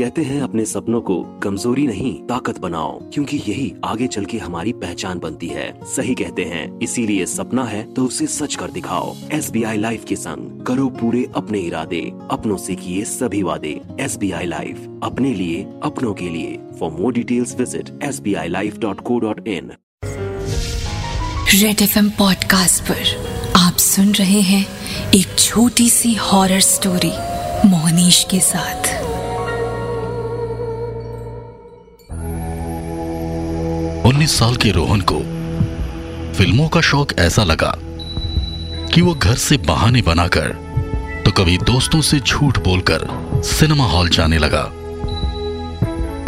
[0.00, 4.72] कहते हैं अपने सपनों को कमज़ोरी नहीं, ताकत बनाओ, क्योंकि यही आगे चल के हमारी
[4.74, 9.50] पहचान बनती है। सही कहते हैं, इसीलिए सपना है तो उसे सच कर दिखाओ। एस
[9.50, 12.00] बी आई लाइफ के संग करो पूरे अपने इरादे,
[12.30, 16.90] अपनों से किए सभी वादे। एस बी आई लाइफ, अपने लिए, अपनों के लिए। For
[16.92, 19.70] more details visit S B I life dot co dot in
[21.54, 24.66] red F M podcast पर आप सुन रहे हैं
[25.14, 27.12] एक छोटी सी हॉरर स्टोरी
[27.68, 28.79] मोहनीश के साथ।
[34.10, 35.18] उन्नीस साल के रोहन को
[36.34, 37.72] फ़िल्मों का शौक ऐसा लगा
[38.94, 40.48] कि वो घर से बहाने बनाकर
[41.26, 43.06] तो कभी दोस्तों से झूठ बोलकर
[43.44, 44.64] सिनेमा हॉल जाने लगा।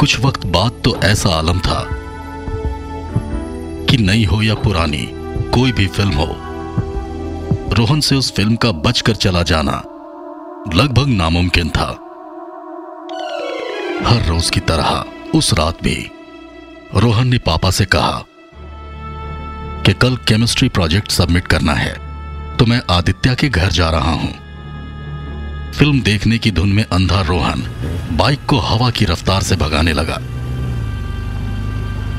[0.00, 1.82] कुछ वक्त बाद तो ऐसा आलम था
[3.90, 5.06] कि नई हो या पुरानी,
[5.54, 6.30] कोई भी फ़िल्म हो,
[7.74, 9.82] रोहन से उस फ़िल्म का बचकर चला जाना
[10.74, 11.90] लगभग नामुमकिन था।
[14.06, 16.00] हर रोज की तरह उस रात भी
[16.94, 18.24] रोहन ने पापा से कहा
[19.86, 21.92] कि कल केमिस्ट्री प्रोजेक्ट सबमिट करना है
[22.56, 24.32] तो मैं आदित्य के घर जा रहा हूँ।
[25.72, 27.62] फ़िल्म देखने की धुन में अंधा रोहन
[28.16, 30.20] बाइक को हवा की रफ्तार से भगाने लगा।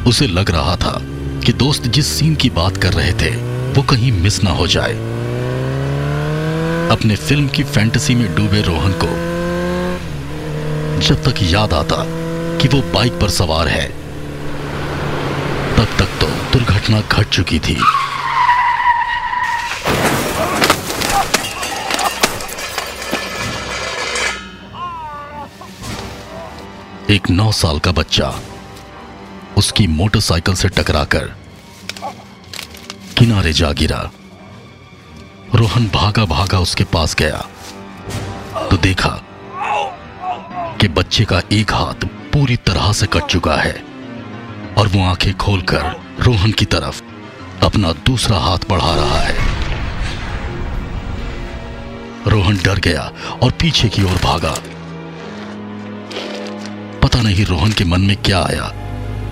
[0.09, 0.97] उसे लग रहा था
[1.45, 3.35] कि दोस्त जिस सीन की बात कर रहे थे,
[3.73, 4.93] वो कहीं मिस ना हो जाए।
[6.91, 9.07] अपने फ़िल्म की फैंटेसी में डूबे रोहन को
[10.99, 12.05] जब तक याद आता
[12.57, 14.02] कि वो बाइक पर सवार है
[16.53, 17.77] दुर्घटना घट चुकी थी।
[27.09, 28.33] एक नौ साल का बच्चा
[29.57, 31.25] उसकी मोटरसाइकिल से टकराकर
[33.17, 33.99] किनारे जा गिरा।
[35.55, 37.45] रोहन भागा भागा उसके पास गया।
[38.69, 39.19] तो देखा
[40.81, 43.75] कि बच्चे का एक हाथ पूरी तरह से कट चुका है
[44.77, 47.01] और वो आँखें खोलकर रोहन की तरफ़
[47.65, 49.37] अपना दूसरा हाथ बढ़ा रहा है।
[52.27, 53.11] रोहन डर गया
[53.43, 54.55] और पीछे की ओर भागा।
[56.99, 58.71] पता नहीं रोहन के मन में क्या आया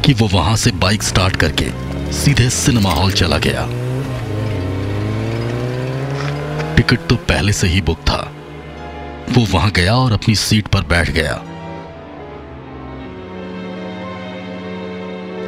[0.05, 1.71] कि वो वहाँ से बाइक स्टार्ट करके
[2.13, 3.65] सीधे सिनेमा हॉल चला गया।
[6.75, 8.31] टिकट तो पहले से ही बुक था।
[9.29, 11.33] वो वहाँ गया और अपनी सीट पर बैठ गया।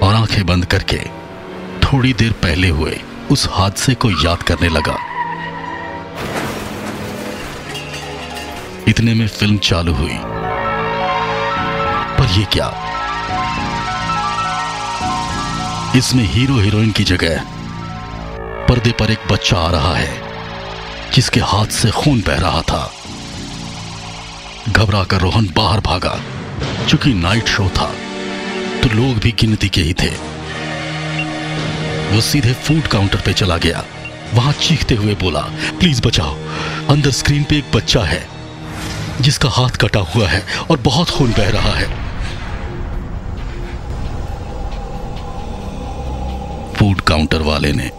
[0.07, 1.22] और आँखें बंद करके
[1.93, 2.99] थोड़ी देर पहले हुए,
[3.31, 4.95] उस हादसे को याद करने लगा।
[8.87, 10.17] इतने में फ़िल्म चालू हुई।
[12.17, 12.67] पर ये क्या?
[15.95, 17.43] इसमें हीरो हीरोइन की जगह,
[18.67, 20.21] पर्दे पर एक बच्चा आ रहा है,
[21.13, 22.91] जिसके हाथ से खून बह रहा था।
[24.69, 26.19] घबरा कर रोहन बाहर भागा
[26.89, 27.91] चूँकि नाइट शो था
[28.83, 30.33] तो लोग भी गिनती के ही थे।
[32.13, 33.83] वो सीधे फ़ूड काउंटर पे चला गया।
[34.33, 35.41] वहाँ चीखते हुए बोला
[35.79, 36.35] प्लीज़ बचाओ।
[36.89, 38.21] अंदर स्क्रीन पे एक बच्चा है,
[39.21, 41.87] जिसका हाथ कटा हुआ है और बहुत खून बह रहा है।
[46.73, 47.89] फ़ूड काउंटर वाले ने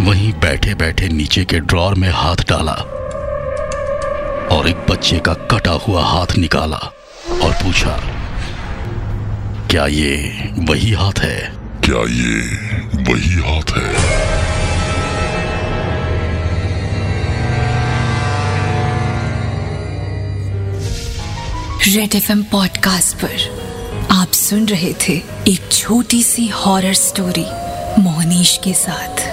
[0.00, 2.72] वहीं बैठे बैठे नीचे के ड्रॉर में हाथ डाला
[4.50, 7.98] और एक बच्चे का कटा हुआ हाथ निकाला और पूछा,
[9.70, 11.59] क्या ये वही हाथ है?
[11.90, 12.40] क्या ये
[13.02, 13.94] वही हाथ है।
[21.94, 25.12] रेड एफ़ एम पॉडकास्ट पर आप सुन रहे थे
[25.48, 27.46] एक छोटी सी हॉरर स्टोरी
[28.02, 29.29] मोहनीश के साथ।